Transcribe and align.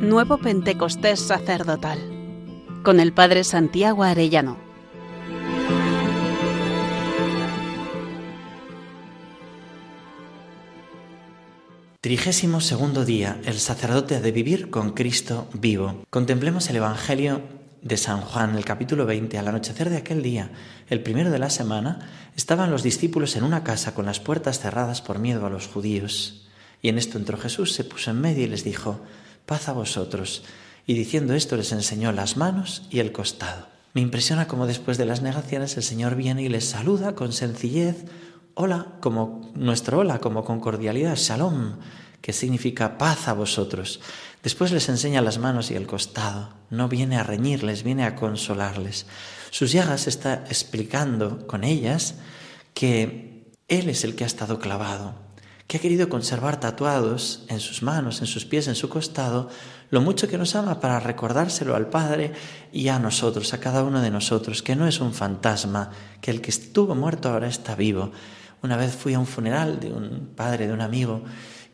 Nuevo 0.00 0.38
Pentecostés 0.38 1.18
Sacerdotal 1.18 1.98
con 2.84 3.00
el 3.00 3.12
Padre 3.12 3.42
Santiago 3.42 4.04
Arellano. 4.04 4.56
Trigésimo 12.00 12.60
segundo 12.60 13.04
día, 13.04 13.40
el 13.44 13.58
sacerdote 13.58 14.20
de 14.20 14.30
vivir 14.30 14.70
con 14.70 14.92
Cristo 14.92 15.48
vivo. 15.52 16.04
Contemplemos 16.10 16.70
el 16.70 16.76
Evangelio 16.76 17.42
de 17.82 17.96
San 17.96 18.20
Juan, 18.20 18.56
el 18.56 18.64
capítulo 18.64 19.04
20. 19.04 19.36
Al 19.36 19.48
anochecer 19.48 19.90
de 19.90 19.96
aquel 19.96 20.22
día, 20.22 20.52
el 20.88 21.02
primero 21.02 21.32
de 21.32 21.40
la 21.40 21.50
semana, 21.50 22.08
estaban 22.36 22.70
los 22.70 22.84
discípulos 22.84 23.34
en 23.34 23.42
una 23.42 23.64
casa 23.64 23.94
con 23.94 24.06
las 24.06 24.20
puertas 24.20 24.60
cerradas 24.60 25.02
por 25.02 25.18
miedo 25.18 25.44
a 25.44 25.50
los 25.50 25.66
judíos. 25.66 26.46
Y 26.82 26.88
en 26.88 26.98
esto 26.98 27.18
entró 27.18 27.36
Jesús, 27.36 27.72
se 27.72 27.82
puso 27.82 28.12
en 28.12 28.20
medio 28.20 28.44
y 28.44 28.48
les 28.48 28.62
dijo, 28.62 29.00
paz 29.48 29.68
a 29.68 29.72
vosotros. 29.72 30.44
Y 30.86 30.94
diciendo 30.94 31.34
esto 31.34 31.56
les 31.56 31.72
enseñó 31.72 32.12
las 32.12 32.36
manos 32.36 32.86
y 32.90 33.00
el 33.00 33.10
costado. 33.10 33.66
Me 33.94 34.02
impresiona 34.02 34.46
cómo 34.46 34.66
después 34.66 34.98
de 34.98 35.06
las 35.06 35.22
negaciones 35.22 35.76
el 35.76 35.82
Señor 35.82 36.14
viene 36.14 36.42
y 36.42 36.48
les 36.48 36.66
saluda 36.66 37.14
con 37.14 37.32
sencillez, 37.32 38.04
hola, 38.54 38.86
como 39.00 39.50
nuestro 39.54 39.98
hola, 39.98 40.20
como 40.20 40.44
con 40.44 40.60
cordialidad, 40.60 41.16
shalom, 41.16 41.78
que 42.20 42.32
significa 42.32 42.98
paz 42.98 43.26
a 43.26 43.32
vosotros. 43.32 44.00
Después 44.42 44.70
les 44.70 44.88
enseña 44.88 45.22
las 45.22 45.38
manos 45.38 45.70
y 45.70 45.74
el 45.74 45.86
costado. 45.86 46.50
No 46.68 46.88
viene 46.88 47.16
a 47.16 47.22
reñirles, 47.22 47.82
viene 47.82 48.04
a 48.04 48.14
consolarles. 48.14 49.06
Sus 49.50 49.72
llagas 49.72 50.06
está 50.06 50.44
explicando 50.48 51.46
con 51.46 51.64
ellas 51.64 52.16
que 52.74 53.50
Él 53.66 53.88
es 53.88 54.04
el 54.04 54.14
que 54.14 54.24
ha 54.24 54.26
estado 54.26 54.58
clavado, 54.58 55.27
que 55.68 55.76
ha 55.76 55.80
querido 55.80 56.08
conservar 56.08 56.58
tatuados 56.58 57.44
en 57.48 57.60
sus 57.60 57.82
manos, 57.82 58.22
en 58.22 58.26
sus 58.26 58.46
pies, 58.46 58.68
en 58.68 58.74
su 58.74 58.88
costado, 58.88 59.50
lo 59.90 60.00
mucho 60.00 60.26
que 60.26 60.38
nos 60.38 60.56
ama 60.56 60.80
para 60.80 60.98
recordárselo 60.98 61.76
al 61.76 61.90
Padre 61.90 62.32
y 62.72 62.88
a 62.88 62.98
nosotros, 62.98 63.52
a 63.52 63.60
cada 63.60 63.84
uno 63.84 64.00
de 64.00 64.10
nosotros, 64.10 64.62
que 64.62 64.74
no 64.74 64.88
es 64.88 64.98
un 65.00 65.12
fantasma, 65.12 65.90
que 66.22 66.30
el 66.30 66.40
que 66.40 66.50
estuvo 66.50 66.94
muerto 66.94 67.28
ahora 67.28 67.48
está 67.48 67.76
vivo. 67.76 68.12
Una 68.62 68.78
vez 68.78 68.96
fui 68.96 69.12
a 69.12 69.18
un 69.18 69.26
funeral 69.26 69.78
de 69.78 69.92
un 69.92 70.30
padre, 70.34 70.66
de 70.66 70.72
un 70.72 70.80
amigo, 70.80 71.22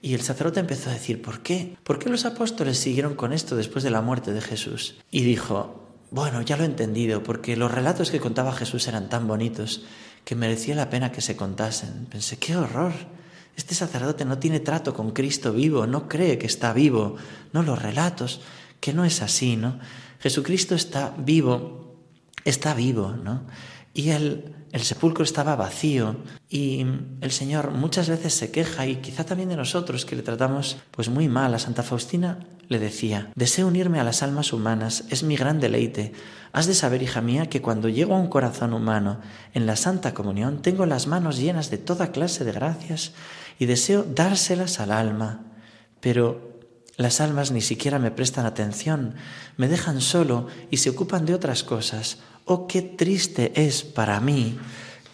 y 0.03 0.15
el 0.15 0.23
sacerdote 0.23 0.59
empezó 0.59 0.91
a 0.91 0.95
decir, 0.95 1.23
¿por 1.23 1.41
qué? 1.41 1.77
¿Por 1.85 2.01
qué 2.01 2.11
los 2.11 2.25
apóstoles 2.25 2.79
siguieron 2.79 3.15
con 3.15 3.33
esto 3.33 3.55
después 3.55 3.85
de 3.85 3.91
la 3.91 4.03
muerte 4.03 4.33
de 4.33 4.41
Jesús? 4.41 4.97
Y 5.13 5.23
dijo, 5.23 5.89
bueno, 6.11 6.43
ya 6.43 6.57
lo 6.57 6.65
he 6.65 6.67
entendido, 6.67 7.23
porque 7.23 7.57
los 7.57 7.71
relatos 7.71 8.11
que 8.11 8.21
contaba 8.21 8.53
Jesús 8.53 8.89
eran 8.89 9.09
tan 9.09 9.29
bonitos 9.29 9.85
que 10.25 10.35
merecía 10.35 10.75
la 10.75 10.91
pena 10.91 11.13
que 11.13 11.21
se 11.21 11.37
contasen. 11.37 12.07
Pensé, 12.11 12.39
qué 12.39 12.57
horror. 12.57 12.93
Este 13.57 13.75
sacerdote 13.75 14.25
no 14.25 14.39
tiene 14.39 14.61
trato 14.61 14.95
con 14.95 15.13
Cristo 15.13 15.53
vivo, 15.53 15.87
no 15.87 16.09
cree 16.09 16.39
que 16.39 16.47
está 16.47 16.73
vivo, 16.73 17.17
no 17.53 17.63
los 17.63 17.81
relatos, 17.81 18.41
que 18.81 18.93
no 18.93 19.05
es 19.05 19.23
así, 19.23 19.57
¿no? 19.57 19.79
Jesucristo 20.21 20.75
está 20.75 21.15
vivo, 21.19 21.97
está 22.45 22.75
vivo, 22.75 23.13
¿no? 23.13 23.47
Y 23.93 24.11
el, 24.11 24.55
el 24.73 24.83
sepulcro 24.83 25.23
estaba 25.23 25.55
vacío 25.55 26.17
y 26.51 26.85
el 27.21 27.31
Señor 27.31 27.71
muchas 27.71 28.09
veces 28.09 28.35
se 28.35 28.51
queja 28.51 28.89
y 28.89 28.97
quizá 28.97 29.25
también 29.25 29.49
de 29.49 29.57
nosotros 29.57 30.05
que 30.05 30.17
le 30.17 30.23
tratamos 30.23 30.79
pues 30.91 31.09
muy 31.09 31.29
mal. 31.29 31.55
A 31.55 31.61
Santa 31.61 31.85
Faustina 31.85 32.41
le 32.69 32.81
decía, 32.81 33.31
deseo 33.37 33.69
unirme 33.69 34.01
a 34.01 34.05
las 34.05 34.25
almas 34.25 34.53
humanas, 34.53 35.05
es 35.11 35.23
mi 35.23 35.37
gran 35.37 35.61
deleite. 35.61 36.13
Has 36.53 36.67
de 36.67 36.75
saber, 36.75 37.03
hija 37.03 37.21
mía, 37.21 37.49
que 37.49 37.63
cuando 37.63 37.89
llego 37.89 38.15
a 38.15 38.19
un 38.19 38.27
corazón 38.27 38.73
humano 38.73 39.21
en 39.53 39.67
la 39.67 39.77
Santa 39.77 40.13
Comunión 40.13 40.61
tengo 40.61 40.87
las 40.87 41.07
manos 41.07 41.39
llenas 41.39 41.71
de 41.71 41.79
toda 41.79 42.11
clase 42.11 42.45
de 42.45 42.53
gracias 42.53 43.13
y 43.59 43.67
deseo 43.67 44.05
dárselas 44.05 44.81
al 44.81 44.93
alma. 44.93 45.45
Pero 46.01 46.55
las 46.97 47.21
almas 47.21 47.51
ni 47.51 47.61
siquiera 47.61 47.99
me 47.99 48.11
prestan 48.11 48.47
atención, 48.47 49.15
me 49.57 49.69
dejan 49.69 50.01
solo 50.01 50.47
y 50.71 50.79
se 50.79 50.91
ocupan 50.91 51.27
de 51.27 51.35
otras 51.35 51.65
cosas. 51.65 52.19
Oh, 52.45 52.67
qué 52.67 52.83
triste 52.83 53.53
es 53.67 53.83
para 53.83 54.21
mí 54.21 54.59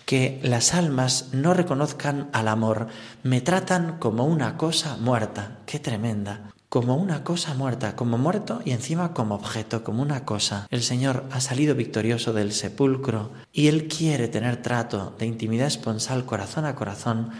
que 0.04 0.40
las 0.42 0.74
almas 0.74 1.28
no 1.32 1.54
reconozcan 1.54 2.28
al 2.32 2.48
amor, 2.48 2.88
me 3.22 3.40
tratan 3.40 3.98
como 3.98 4.26
una 4.26 4.56
cosa 4.56 4.96
muerta, 4.96 5.60
qué 5.66 5.78
tremenda, 5.78 6.50
como 6.68 6.96
una 6.96 7.22
cosa 7.24 7.54
muerta, 7.54 7.94
como 7.94 8.18
muerto 8.18 8.60
y 8.64 8.72
encima 8.72 9.14
como 9.14 9.36
objeto, 9.36 9.84
como 9.84 10.02
una 10.02 10.24
cosa. 10.24 10.66
El 10.70 10.82
Señor 10.82 11.26
ha 11.30 11.40
salido 11.40 11.74
victorioso 11.74 12.32
del 12.32 12.52
sepulcro 12.52 13.30
y 13.52 13.68
Él 13.68 13.88
quiere 13.88 14.28
tener 14.28 14.62
trato 14.62 15.14
de 15.18 15.26
intimidad 15.26 15.68
esponsal 15.68 16.24
corazón 16.24 16.64
a 16.64 16.74
corazón 16.74 17.30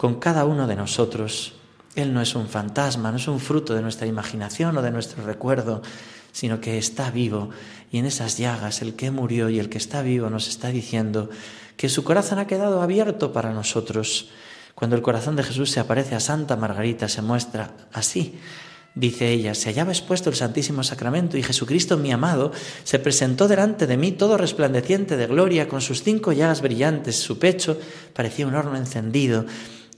con 0.00 0.14
cada 0.14 0.46
uno 0.46 0.66
de 0.66 0.76
nosotros. 0.76 1.52
Él 1.94 2.14
no 2.14 2.22
es 2.22 2.34
un 2.34 2.48
fantasma, 2.48 3.10
no 3.10 3.18
es 3.18 3.28
un 3.28 3.38
fruto 3.38 3.74
de 3.74 3.82
nuestra 3.82 4.06
imaginación 4.06 4.74
o 4.78 4.80
de 4.80 4.90
nuestro 4.90 5.22
recuerdo, 5.26 5.82
sino 6.32 6.58
que 6.58 6.78
está 6.78 7.10
vivo. 7.10 7.50
Y 7.92 7.98
en 7.98 8.06
esas 8.06 8.38
llagas 8.38 8.80
el 8.80 8.94
que 8.94 9.10
murió 9.10 9.50
y 9.50 9.58
el 9.58 9.68
que 9.68 9.76
está 9.76 10.00
vivo 10.00 10.30
nos 10.30 10.48
está 10.48 10.68
diciendo 10.68 11.28
que 11.76 11.90
su 11.90 12.02
corazón 12.02 12.38
ha 12.38 12.46
quedado 12.46 12.80
abierto 12.80 13.34
para 13.34 13.52
nosotros. 13.52 14.30
Cuando 14.74 14.96
el 14.96 15.02
corazón 15.02 15.36
de 15.36 15.42
Jesús 15.42 15.70
se 15.70 15.80
aparece 15.80 16.14
a 16.14 16.20
Santa 16.20 16.56
Margarita, 16.56 17.06
se 17.06 17.20
muestra 17.20 17.74
así. 17.92 18.38
Dice 18.94 19.30
ella, 19.30 19.54
se 19.54 19.68
hallaba 19.68 19.92
expuesto 19.92 20.30
el 20.30 20.36
Santísimo 20.36 20.82
Sacramento 20.82 21.36
y 21.36 21.42
Jesucristo, 21.42 21.98
mi 21.98 22.10
amado, 22.10 22.52
se 22.84 22.98
presentó 23.00 23.48
delante 23.48 23.86
de 23.86 23.98
mí 23.98 24.12
todo 24.12 24.38
resplandeciente 24.38 25.18
de 25.18 25.26
gloria, 25.26 25.68
con 25.68 25.82
sus 25.82 26.02
cinco 26.02 26.32
llagas 26.32 26.62
brillantes, 26.62 27.16
su 27.16 27.38
pecho 27.38 27.78
parecía 28.14 28.46
un 28.46 28.54
horno 28.54 28.78
encendido 28.78 29.44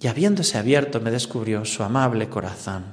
y 0.02 0.08
habiéndose 0.08 0.58
abierto 0.58 1.00
me 1.00 1.10
descubrió 1.10 1.64
su 1.64 1.82
amable 1.82 2.28
corazón. 2.28 2.84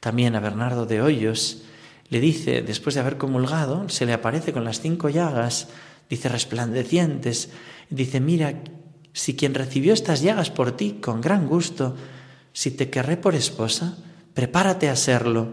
También 0.00 0.36
a 0.36 0.40
Bernardo 0.40 0.86
de 0.86 1.02
Hoyos 1.02 1.64
le 2.08 2.20
dice, 2.20 2.62
después 2.62 2.94
de 2.94 3.00
haber 3.00 3.16
comulgado, 3.16 3.88
se 3.88 4.06
le 4.06 4.12
aparece 4.12 4.52
con 4.52 4.64
las 4.64 4.80
cinco 4.80 5.08
llagas, 5.08 5.68
dice 6.08 6.28
resplandecientes, 6.28 7.50
dice, 7.90 8.20
mira, 8.20 8.62
si 9.12 9.34
quien 9.34 9.54
recibió 9.54 9.92
estas 9.92 10.22
llagas 10.22 10.50
por 10.50 10.72
ti, 10.76 10.98
con 11.00 11.20
gran 11.20 11.48
gusto, 11.48 11.96
si 12.52 12.70
te 12.70 12.90
querré 12.90 13.16
por 13.16 13.34
esposa, 13.34 13.96
prepárate 14.34 14.88
a 14.88 14.94
serlo. 14.94 15.48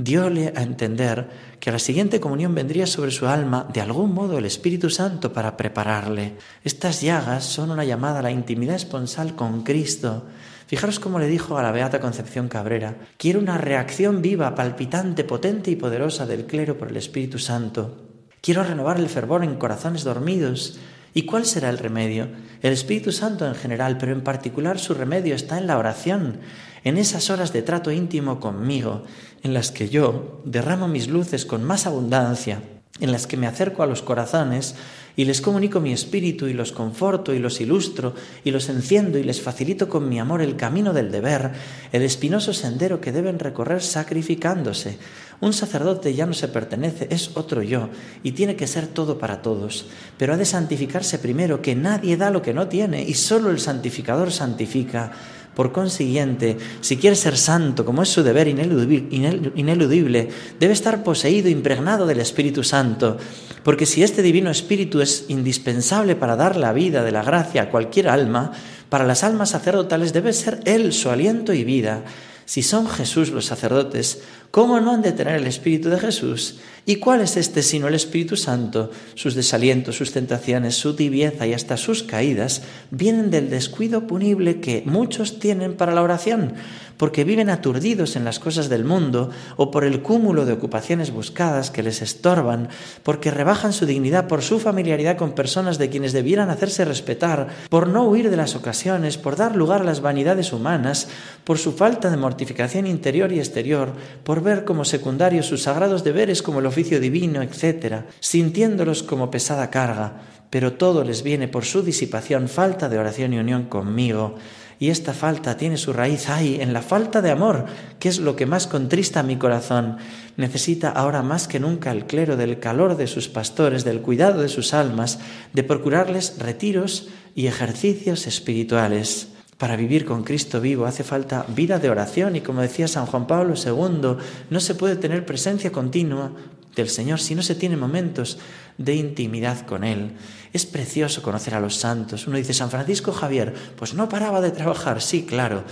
Diole 0.00 0.52
a 0.54 0.62
entender 0.62 1.28
que 1.58 1.70
a 1.70 1.72
la 1.72 1.80
siguiente 1.80 2.20
comunión 2.20 2.54
vendría 2.54 2.86
sobre 2.86 3.10
su 3.10 3.26
alma 3.26 3.66
de 3.72 3.80
algún 3.80 4.14
modo 4.14 4.38
el 4.38 4.44
Espíritu 4.44 4.90
Santo 4.90 5.32
para 5.32 5.56
prepararle. 5.56 6.36
Estas 6.62 7.00
llagas 7.00 7.42
son 7.42 7.72
una 7.72 7.84
llamada 7.84 8.20
a 8.20 8.22
la 8.22 8.30
intimidad 8.30 8.76
esponsal 8.76 9.34
con 9.34 9.64
Cristo. 9.64 10.26
Fijaros 10.68 11.00
cómo 11.00 11.18
le 11.18 11.26
dijo 11.26 11.58
a 11.58 11.64
la 11.64 11.72
Beata 11.72 11.98
Concepción 11.98 12.46
Cabrera, 12.46 12.94
quiero 13.16 13.40
una 13.40 13.58
reacción 13.58 14.22
viva, 14.22 14.54
palpitante, 14.54 15.24
potente 15.24 15.72
y 15.72 15.76
poderosa 15.76 16.26
del 16.26 16.46
clero 16.46 16.78
por 16.78 16.90
el 16.90 16.96
Espíritu 16.96 17.40
Santo. 17.40 18.04
Quiero 18.40 18.62
renovar 18.62 18.98
el 18.98 19.08
fervor 19.08 19.42
en 19.42 19.56
corazones 19.56 20.04
dormidos. 20.04 20.78
¿Y 21.14 21.22
cuál 21.22 21.46
será 21.46 21.70
el 21.70 21.78
remedio? 21.78 22.28
El 22.62 22.72
Espíritu 22.72 23.12
Santo 23.12 23.46
en 23.46 23.54
general, 23.54 23.98
pero 23.98 24.12
en 24.12 24.22
particular 24.22 24.78
su 24.78 24.94
remedio 24.94 25.34
está 25.34 25.58
en 25.58 25.66
la 25.66 25.78
oración, 25.78 26.40
en 26.84 26.98
esas 26.98 27.30
horas 27.30 27.52
de 27.52 27.62
trato 27.62 27.90
íntimo 27.90 28.40
conmigo, 28.40 29.04
en 29.42 29.54
las 29.54 29.70
que 29.70 29.88
yo 29.88 30.42
derramo 30.44 30.88
mis 30.88 31.08
luces 31.08 31.46
con 31.46 31.64
más 31.64 31.86
abundancia, 31.86 32.60
en 33.00 33.12
las 33.12 33.26
que 33.26 33.36
me 33.36 33.46
acerco 33.46 33.82
a 33.82 33.86
los 33.86 34.02
corazones 34.02 34.74
y 35.18 35.24
les 35.24 35.40
comunico 35.40 35.80
mi 35.80 35.92
espíritu 35.92 36.46
y 36.46 36.52
los 36.52 36.70
conforto 36.70 37.34
y 37.34 37.40
los 37.40 37.60
ilustro 37.60 38.14
y 38.44 38.52
los 38.52 38.68
enciendo 38.68 39.18
y 39.18 39.24
les 39.24 39.40
facilito 39.40 39.88
con 39.88 40.08
mi 40.08 40.20
amor 40.20 40.42
el 40.42 40.54
camino 40.54 40.92
del 40.92 41.10
deber, 41.10 41.50
el 41.90 42.02
espinoso 42.02 42.52
sendero 42.52 43.00
que 43.00 43.10
deben 43.10 43.40
recorrer 43.40 43.82
sacrificándose. 43.82 44.98
Un 45.40 45.52
sacerdote 45.52 46.14
ya 46.14 46.26
no 46.26 46.34
se 46.34 46.46
pertenece, 46.46 47.08
es 47.10 47.32
otro 47.34 47.62
yo 47.62 47.90
y 48.22 48.32
tiene 48.32 48.54
que 48.54 48.68
ser 48.68 48.86
todo 48.86 49.18
para 49.18 49.42
todos, 49.42 49.86
pero 50.16 50.34
ha 50.34 50.36
de 50.36 50.44
santificarse 50.44 51.18
primero, 51.18 51.62
que 51.62 51.74
nadie 51.74 52.16
da 52.16 52.30
lo 52.30 52.42
que 52.42 52.54
no 52.54 52.68
tiene 52.68 53.02
y 53.02 53.14
solo 53.14 53.50
el 53.50 53.58
santificador 53.58 54.30
santifica. 54.30 55.12
Por 55.58 55.72
consiguiente, 55.72 56.56
si 56.82 56.98
quiere 56.98 57.16
ser 57.16 57.36
santo, 57.36 57.84
como 57.84 58.04
es 58.04 58.08
su 58.10 58.22
deber 58.22 58.46
ineludible, 58.46 60.28
debe 60.60 60.72
estar 60.72 61.02
poseído, 61.02 61.48
impregnado 61.48 62.06
del 62.06 62.20
Espíritu 62.20 62.62
Santo, 62.62 63.16
porque 63.64 63.84
si 63.84 64.04
este 64.04 64.22
Divino 64.22 64.52
Espíritu 64.52 65.00
es 65.00 65.24
indispensable 65.26 66.14
para 66.14 66.36
dar 66.36 66.54
la 66.54 66.72
vida 66.72 67.02
de 67.02 67.10
la 67.10 67.24
gracia 67.24 67.62
a 67.62 67.70
cualquier 67.70 68.08
alma, 68.08 68.52
para 68.88 69.04
las 69.04 69.24
almas 69.24 69.50
sacerdotales 69.50 70.12
debe 70.12 70.32
ser 70.32 70.60
Él 70.64 70.92
su 70.92 71.10
aliento 71.10 71.52
y 71.52 71.64
vida. 71.64 72.04
Si 72.44 72.62
son 72.62 72.88
Jesús 72.88 73.30
los 73.30 73.46
sacerdotes, 73.46 74.22
¿cómo 74.50 74.80
no 74.80 74.92
han 74.92 75.02
de 75.02 75.12
tener 75.12 75.36
el 75.36 75.46
Espíritu 75.46 75.88
de 75.88 75.98
Jesús? 75.98 76.58
¿Y 76.88 76.96
cuál 76.96 77.20
es 77.20 77.36
este 77.36 77.62
sino 77.62 77.86
el 77.86 77.94
Espíritu 77.94 78.34
Santo? 78.34 78.90
Sus 79.14 79.34
desalientos, 79.34 79.96
sus 79.96 80.12
tentaciones, 80.12 80.74
su 80.74 80.96
tibieza 80.96 81.46
y 81.46 81.52
hasta 81.52 81.76
sus 81.76 82.02
caídas 82.02 82.62
vienen 82.90 83.30
del 83.30 83.50
descuido 83.50 84.06
punible 84.06 84.60
que 84.60 84.82
muchos 84.86 85.38
tienen 85.38 85.74
para 85.74 85.92
la 85.92 86.02
oración, 86.02 86.54
porque 86.96 87.24
viven 87.24 87.50
aturdidos 87.50 88.16
en 88.16 88.24
las 88.24 88.38
cosas 88.38 88.70
del 88.70 88.86
mundo 88.86 89.28
o 89.56 89.70
por 89.70 89.84
el 89.84 90.00
cúmulo 90.00 90.46
de 90.46 90.54
ocupaciones 90.54 91.10
buscadas 91.10 91.70
que 91.70 91.82
les 91.82 92.00
estorban, 92.00 92.70
porque 93.02 93.30
rebajan 93.30 93.74
su 93.74 93.84
dignidad 93.84 94.26
por 94.26 94.40
su 94.40 94.58
familiaridad 94.58 95.18
con 95.18 95.32
personas 95.32 95.76
de 95.76 95.90
quienes 95.90 96.14
debieran 96.14 96.48
hacerse 96.48 96.86
respetar, 96.86 97.48
por 97.68 97.88
no 97.88 98.04
huir 98.04 98.30
de 98.30 98.38
las 98.38 98.56
ocasiones, 98.56 99.18
por 99.18 99.36
dar 99.36 99.56
lugar 99.56 99.82
a 99.82 99.84
las 99.84 100.00
vanidades 100.00 100.54
humanas, 100.54 101.08
por 101.44 101.58
su 101.58 101.72
falta 101.72 102.08
de 102.08 102.16
mortificación 102.16 102.86
interior 102.86 103.30
y 103.30 103.40
exterior 103.40 103.92
por 104.24 104.37
ver 104.42 104.64
como 104.64 104.84
secundarios 104.84 105.46
sus 105.46 105.62
sagrados 105.62 106.04
deberes 106.04 106.42
como 106.42 106.60
el 106.60 106.66
oficio 106.66 107.00
divino, 107.00 107.42
etc., 107.42 108.04
sintiéndolos 108.20 109.02
como 109.02 109.30
pesada 109.30 109.70
carga, 109.70 110.22
pero 110.50 110.74
todo 110.74 111.04
les 111.04 111.22
viene 111.22 111.48
por 111.48 111.64
su 111.64 111.82
disipación, 111.82 112.48
falta 112.48 112.88
de 112.88 112.98
oración 112.98 113.32
y 113.32 113.38
unión 113.38 113.64
conmigo, 113.64 114.36
y 114.80 114.90
esta 114.90 115.12
falta 115.12 115.56
tiene 115.56 115.76
su 115.76 115.92
raíz 115.92 116.28
ahí, 116.28 116.58
en 116.60 116.72
la 116.72 116.82
falta 116.82 117.20
de 117.20 117.30
amor, 117.30 117.66
que 117.98 118.08
es 118.08 118.20
lo 118.20 118.36
que 118.36 118.46
más 118.46 118.68
contrista 118.68 119.24
mi 119.24 119.36
corazón. 119.36 119.96
Necesita 120.36 120.90
ahora 120.90 121.22
más 121.22 121.48
que 121.48 121.58
nunca 121.58 121.90
el 121.90 122.06
clero 122.06 122.36
del 122.36 122.60
calor 122.60 122.96
de 122.96 123.08
sus 123.08 123.28
pastores, 123.28 123.84
del 123.84 124.00
cuidado 124.02 124.40
de 124.40 124.48
sus 124.48 124.74
almas, 124.74 125.18
de 125.52 125.64
procurarles 125.64 126.36
retiros 126.38 127.08
y 127.34 127.48
ejercicios 127.48 128.28
espirituales. 128.28 129.28
Para 129.58 129.74
vivir 129.74 130.04
con 130.04 130.22
Cristo 130.22 130.60
vivo 130.60 130.86
hace 130.86 131.02
falta 131.02 131.44
vida 131.48 131.80
de 131.80 131.90
oración 131.90 132.36
y 132.36 132.40
como 132.40 132.62
decía 132.62 132.86
San 132.86 133.06
Juan 133.06 133.26
Pablo 133.26 133.54
II, 133.56 134.16
no 134.50 134.60
se 134.60 134.76
puede 134.76 134.94
tener 134.94 135.26
presencia 135.26 135.72
continua 135.72 136.30
del 136.76 136.88
Señor 136.88 137.18
si 137.18 137.34
no 137.34 137.42
se 137.42 137.56
tiene 137.56 137.76
momentos 137.76 138.38
de 138.78 138.94
intimidad 138.94 139.66
con 139.66 139.82
Él. 139.82 140.12
Es 140.52 140.64
precioso 140.64 141.22
conocer 141.22 141.54
a 141.54 141.60
los 141.60 141.74
santos. 141.74 142.28
Uno 142.28 142.36
dice, 142.36 142.54
San 142.54 142.70
Francisco 142.70 143.12
Javier, 143.12 143.52
pues 143.76 143.94
no 143.94 144.08
paraba 144.08 144.40
de 144.40 144.52
trabajar, 144.52 145.02
sí, 145.02 145.24
claro, 145.24 145.64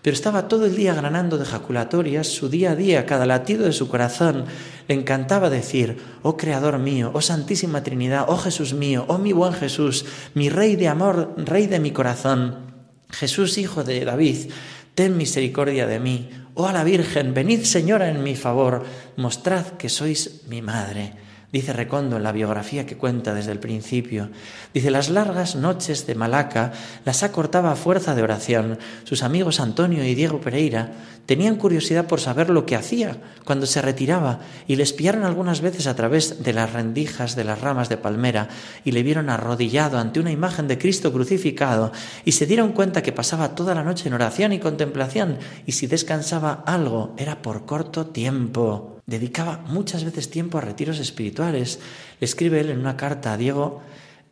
pero 0.00 0.14
estaba 0.14 0.48
todo 0.48 0.64
el 0.64 0.74
día 0.74 0.94
granando 0.94 1.36
de 1.36 1.44
jaculatorias 1.44 2.26
su 2.26 2.48
día 2.48 2.70
a 2.70 2.76
día, 2.76 3.04
cada 3.04 3.26
latido 3.26 3.64
de 3.64 3.72
su 3.72 3.88
corazón. 3.88 4.46
Le 4.88 4.94
encantaba 4.94 5.50
decir, 5.50 5.98
oh 6.22 6.38
Creador 6.38 6.78
mío, 6.78 7.10
oh 7.12 7.20
Santísima 7.20 7.82
Trinidad, 7.82 8.24
oh 8.28 8.38
Jesús 8.38 8.72
mío, 8.72 9.04
oh 9.08 9.18
mi 9.18 9.32
buen 9.32 9.52
Jesús, 9.52 10.06
mi 10.32 10.48
Rey 10.48 10.76
de 10.76 10.88
amor, 10.88 11.34
Rey 11.36 11.66
de 11.66 11.78
mi 11.78 11.90
corazón. 11.90 12.63
Jesús, 13.14 13.58
hijo 13.58 13.84
de 13.84 14.04
David, 14.04 14.50
ten 14.94 15.16
misericordia 15.16 15.86
de 15.86 16.00
mí. 16.00 16.30
Oh 16.54 16.66
a 16.66 16.72
la 16.72 16.84
Virgen, 16.84 17.34
venid 17.34 17.64
Señora 17.64 18.08
en 18.08 18.22
mi 18.22 18.36
favor, 18.36 18.84
mostrad 19.16 19.66
que 19.78 19.88
sois 19.88 20.42
mi 20.48 20.62
madre. 20.62 21.23
Dice 21.54 21.72
Recondo 21.72 22.16
en 22.16 22.24
la 22.24 22.32
biografía 22.32 22.84
que 22.84 22.96
cuenta 22.96 23.32
desde 23.32 23.52
el 23.52 23.60
principio. 23.60 24.28
Dice, 24.74 24.90
las 24.90 25.08
largas 25.08 25.54
noches 25.54 26.04
de 26.04 26.16
Malaca 26.16 26.72
las 27.04 27.22
acortaba 27.22 27.70
a 27.70 27.76
fuerza 27.76 28.16
de 28.16 28.24
oración. 28.24 28.80
Sus 29.04 29.22
amigos 29.22 29.60
Antonio 29.60 30.02
y 30.02 30.16
Diego 30.16 30.40
Pereira 30.40 30.90
tenían 31.26 31.54
curiosidad 31.54 32.08
por 32.08 32.18
saber 32.18 32.50
lo 32.50 32.66
que 32.66 32.74
hacía 32.74 33.18
cuando 33.44 33.66
se 33.66 33.80
retiraba 33.80 34.40
y 34.66 34.74
le 34.74 34.82
espiaron 34.82 35.22
algunas 35.22 35.60
veces 35.60 35.86
a 35.86 35.94
través 35.94 36.42
de 36.42 36.52
las 36.52 36.72
rendijas 36.72 37.36
de 37.36 37.44
las 37.44 37.60
ramas 37.60 37.88
de 37.88 37.98
palmera 37.98 38.48
y 38.84 38.90
le 38.90 39.04
vieron 39.04 39.30
arrodillado 39.30 39.98
ante 39.98 40.18
una 40.18 40.32
imagen 40.32 40.66
de 40.66 40.76
Cristo 40.76 41.12
crucificado 41.12 41.92
y 42.24 42.32
se 42.32 42.46
dieron 42.46 42.72
cuenta 42.72 43.00
que 43.00 43.12
pasaba 43.12 43.54
toda 43.54 43.76
la 43.76 43.84
noche 43.84 44.08
en 44.08 44.14
oración 44.14 44.52
y 44.52 44.58
contemplación 44.58 45.38
y 45.66 45.70
si 45.70 45.86
descansaba 45.86 46.64
algo 46.66 47.14
era 47.16 47.42
por 47.42 47.64
corto 47.64 48.06
tiempo 48.06 48.93
dedicaba 49.06 49.64
muchas 49.66 50.04
veces 50.04 50.30
tiempo 50.30 50.58
a 50.58 50.62
retiros 50.62 50.98
espirituales. 50.98 51.80
Le 52.20 52.24
escribe 52.24 52.60
él 52.60 52.70
en 52.70 52.80
una 52.80 52.96
carta 52.96 53.32
a 53.32 53.36
Diego, 53.36 53.82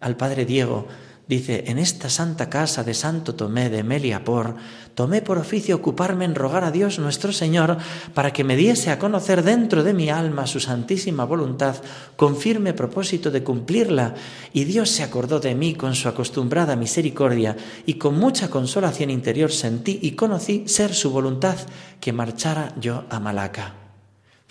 al 0.00 0.16
padre 0.16 0.44
Diego, 0.44 0.88
dice, 1.28 1.64
en 1.68 1.78
esta 1.78 2.10
santa 2.10 2.50
casa 2.50 2.84
de 2.84 2.94
Santo 2.94 3.34
Tomé 3.34 3.70
de 3.70 3.84
Meliapor, 3.84 4.56
tomé 4.94 5.22
por 5.22 5.38
oficio 5.38 5.76
ocuparme 5.76 6.24
en 6.24 6.34
rogar 6.34 6.64
a 6.64 6.70
Dios 6.70 6.98
nuestro 6.98 7.32
Señor 7.32 7.78
para 8.12 8.32
que 8.32 8.44
me 8.44 8.56
diese 8.56 8.90
a 8.90 8.98
conocer 8.98 9.42
dentro 9.42 9.82
de 9.82 9.94
mi 9.94 10.10
alma 10.10 10.46
su 10.46 10.60
santísima 10.60 11.24
voluntad 11.24 11.76
con 12.16 12.36
firme 12.36 12.74
propósito 12.74 13.30
de 13.30 13.42
cumplirla. 13.42 14.14
Y 14.52 14.64
Dios 14.64 14.90
se 14.90 15.02
acordó 15.02 15.40
de 15.40 15.54
mí 15.54 15.74
con 15.74 15.94
su 15.94 16.08
acostumbrada 16.08 16.76
misericordia 16.76 17.56
y 17.86 17.94
con 17.94 18.18
mucha 18.18 18.50
consolación 18.50 19.10
interior 19.10 19.50
sentí 19.50 20.00
y 20.02 20.12
conocí 20.12 20.64
ser 20.66 20.92
su 20.92 21.10
voluntad 21.10 21.56
que 22.00 22.12
marchara 22.12 22.74
yo 22.78 23.04
a 23.08 23.20
Malaca. 23.20 23.81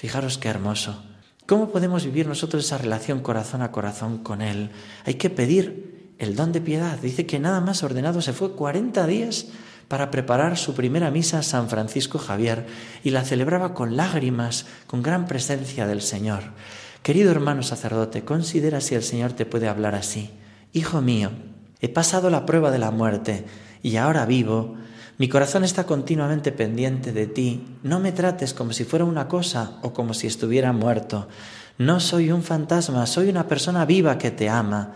Fijaros 0.01 0.39
qué 0.39 0.50
hermoso. 0.50 1.00
¿Cómo 1.45 1.69
podemos 1.69 2.06
vivir 2.06 2.25
nosotros 2.25 2.65
esa 2.65 2.80
relación 2.80 3.19
corazón 3.19 3.62
a 3.62 3.71
corazón 3.71 4.18
con 4.18 4.42
Él? 4.42 4.71
Hay 5.06 5.13
que 5.13 5.30
pedir 5.30 6.15
el 6.18 6.36
don 6.36 6.51
de 6.51 6.59
piedad. 6.59 6.98
Dice 6.98 7.27
que 7.27 7.38
nada 7.38 7.62
más 7.62 7.83
ordenado 7.83 8.19
se 8.24 8.33
fue 8.33 8.53
40 8.53 9.06
días 9.06 9.50
para 9.88 10.09
preparar 10.09 10.57
su 10.57 10.74
primera 10.74 11.12
misa 11.12 11.38
a 11.38 11.44
San 11.44 11.69
Francisco 11.69 12.18
Javier 12.18 12.65
y 13.03 13.12
la 13.12 13.24
celebraba 13.24 13.75
con 13.75 13.95
lágrimas, 13.95 14.65
con 14.88 15.03
gran 15.03 15.27
presencia 15.27 15.86
del 15.86 16.01
Señor. 16.01 16.45
Querido 17.04 17.30
hermano 17.30 17.62
sacerdote, 17.62 18.25
considera 18.25 18.81
si 18.81 18.95
el 18.95 19.04
Señor 19.04 19.33
te 19.33 19.45
puede 19.45 19.68
hablar 19.68 19.94
así. 19.94 20.31
Hijo 20.74 21.01
mío, 21.01 21.30
he 21.80 21.89
pasado 21.89 22.31
la 22.31 22.47
prueba 22.47 22.71
de 22.71 22.80
la 22.80 22.89
muerte 22.89 23.45
y 23.83 23.97
ahora 23.97 24.25
vivo 24.25 24.77
mi 25.21 25.29
corazón 25.29 25.63
está 25.63 25.83
continuamente 25.83 26.51
pendiente 26.51 27.12
de 27.12 27.27
ti. 27.27 27.62
No 27.83 28.00
me 28.00 28.12
trates 28.12 28.56
como 28.56 28.73
si 28.73 28.85
fuera 28.85 29.06
una 29.06 29.27
cosa 29.27 29.77
o 29.83 29.94
como 29.94 30.15
si 30.15 30.25
estuviera 30.25 30.73
muerto. 30.73 31.27
No 31.77 32.00
soy 32.00 32.31
un 32.31 32.41
fantasma, 32.41 33.06
soy 33.06 33.29
una 33.29 33.47
persona 33.47 33.85
viva 33.85 34.18
que 34.18 34.31
te 34.31 34.50
ama. 34.50 34.94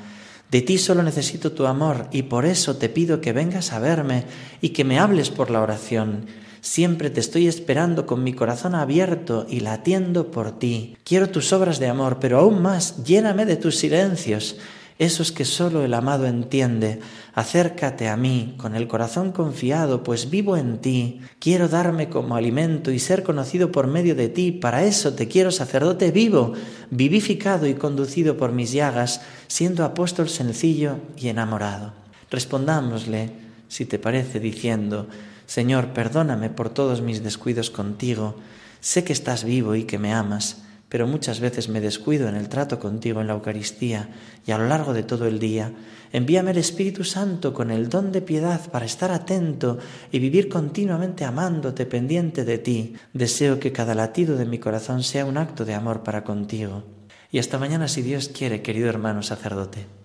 De 0.50 0.64
ti 0.64 0.80
solo 0.80 1.04
necesito 1.04 1.52
tu 1.52 1.68
amor 1.68 2.08
y 2.12 2.24
por 2.24 2.48
eso 2.48 2.78
te 2.78 2.90
pido 2.90 3.22
que 3.22 3.34
vengas 3.34 3.72
a 3.72 3.78
verme 3.78 4.24
y 4.62 4.70
que 4.70 4.84
me 4.84 4.98
hables 4.98 5.30
por 5.30 5.52
la 5.52 5.62
oración. 5.62 6.26
Siempre 6.60 7.12
te 7.12 7.20
estoy 7.20 7.48
esperando 7.48 8.08
con 8.08 8.24
mi 8.24 8.34
corazón 8.34 8.74
abierto 8.74 9.46
y 9.48 9.60
latiendo 9.60 10.32
por 10.32 10.58
ti. 10.58 10.98
Quiero 11.04 11.30
tus 11.30 11.54
obras 11.54 11.78
de 11.78 11.88
amor, 11.88 12.18
pero 12.20 12.40
aún 12.40 12.64
más, 12.64 13.04
lléname 13.04 13.46
de 13.46 13.58
tus 13.58 13.76
silencios 13.78 14.58
esos 14.98 15.32
que 15.34 15.44
solo 15.44 15.84
el 15.84 15.94
amado 15.94 16.26
entiende. 16.26 17.00
Acércate 17.34 18.08
a 18.08 18.16
mí 18.16 18.56
con 18.58 18.76
el 18.76 18.88
corazón 18.88 19.34
confiado, 19.34 20.04
pues 20.04 20.30
vivo 20.30 20.56
en 20.56 20.80
ti. 20.80 21.20
Quiero 21.40 21.68
darme 21.68 22.10
como 22.10 22.36
alimento 22.36 22.92
y 22.92 23.00
ser 23.00 23.24
conocido 23.24 23.72
por 23.72 23.88
medio 23.88 24.16
de 24.16 24.30
ti. 24.30 24.52
Para 24.54 24.84
eso 24.84 25.14
te 25.14 25.28
quiero 25.28 25.52
sacerdote 25.52 26.12
vivo, 26.12 26.54
vivificado 26.92 27.68
y 27.68 27.74
conducido 27.74 28.38
por 28.38 28.54
mis 28.54 28.72
llagas, 28.72 29.22
siendo 29.48 29.84
apóstol 29.84 30.30
sencillo 30.30 30.98
y 31.18 31.28
enamorado. 31.28 31.94
Respondámosle, 32.32 33.32
si 33.68 33.86
te 33.86 34.00
parece, 34.00 34.40
diciendo, 34.40 35.08
Señor, 35.46 35.88
perdóname 35.90 36.50
por 36.50 36.70
todos 36.70 37.02
mis 37.02 37.22
descuidos 37.22 37.70
contigo. 37.70 38.36
Sé 38.80 39.04
que 39.04 39.14
estás 39.14 39.44
vivo 39.44 39.76
y 39.76 39.84
que 39.84 40.00
me 40.00 40.14
amas 40.14 40.64
pero 40.96 41.08
muchas 41.08 41.42
veces 41.42 41.68
me 41.68 41.82
descuido 41.82 42.30
en 42.30 42.36
el 42.36 42.48
trato 42.48 42.80
contigo 42.80 43.20
en 43.20 43.28
la 43.28 43.34
Eucaristía 43.34 44.08
y 44.48 44.52
a 44.54 44.58
lo 44.58 44.70
largo 44.70 44.94
de 44.94 45.04
todo 45.04 45.28
el 45.28 45.40
día. 45.40 45.74
Envíame 46.14 46.52
el 46.52 46.58
Espíritu 46.58 47.04
Santo 47.04 47.54
con 47.54 47.70
el 47.70 47.90
don 47.90 48.14
de 48.14 48.22
piedad 48.22 48.72
para 48.72 48.86
estar 48.86 49.12
atento 49.12 49.78
y 50.10 50.20
vivir 50.20 50.48
continuamente 50.48 51.26
amándote, 51.26 51.86
pendiente 51.86 52.46
de 52.46 52.60
ti. 52.60 52.96
Deseo 53.12 53.60
que 53.60 53.74
cada 53.74 53.94
latido 53.94 54.38
de 54.38 54.46
mi 54.46 54.58
corazón 54.58 55.04
sea 55.04 55.26
un 55.26 55.36
acto 55.36 55.66
de 55.66 55.74
amor 55.74 56.02
para 56.02 56.24
contigo. 56.24 56.86
Y 57.30 57.40
hasta 57.40 57.60
mañana 57.60 57.90
si 57.90 58.02
Dios 58.02 58.30
quiere, 58.30 58.62
querido 58.62 58.88
hermano 58.88 59.22
sacerdote. 59.22 60.05